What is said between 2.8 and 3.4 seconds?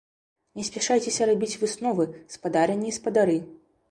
і спадары!